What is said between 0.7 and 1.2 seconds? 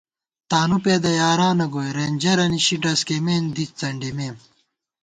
پېدہ